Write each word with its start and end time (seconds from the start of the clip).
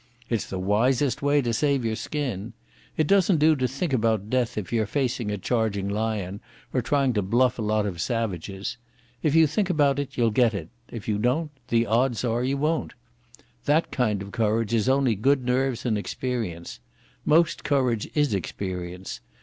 It's 0.31 0.47
the 0.49 0.57
wisest 0.57 1.21
way 1.21 1.43
to 1.43 1.53
save 1.53 1.85
your 1.85 1.95
skin. 1.95 2.53
It 2.97 3.05
doesn't 3.05 3.37
do 3.37 3.55
to 3.55 3.67
think 3.67 3.93
about 3.93 4.31
death 4.31 4.57
if 4.57 4.73
you're 4.73 4.87
facing 4.87 5.29
a 5.29 5.37
charging 5.37 5.87
lion 5.87 6.39
or 6.73 6.81
trying 6.81 7.13
to 7.13 7.21
bluff 7.21 7.59
a 7.59 7.61
lot 7.61 7.85
of 7.85 8.01
savages. 8.01 8.77
If 9.21 9.35
you 9.35 9.45
think 9.45 9.69
about 9.69 9.99
it 9.99 10.17
you'll 10.17 10.31
get 10.31 10.55
it; 10.55 10.69
if 10.89 11.07
you 11.07 11.19
don't, 11.19 11.51
the 11.67 11.85
odds 11.85 12.25
are 12.25 12.43
you 12.43 12.57
won't. 12.57 12.93
That 13.65 13.91
kind 13.91 14.23
of 14.23 14.31
courage 14.31 14.73
is 14.73 14.89
only 14.89 15.13
good 15.13 15.45
nerves 15.45 15.85
and 15.85 15.99
experience.... 15.99 16.79
Most 17.23 17.63
courage 17.63 18.09
is 18.15 18.33
experience. 18.33 19.19